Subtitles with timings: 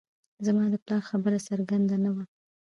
[0.45, 2.23] زما د پلار خبره څرګنده نه وه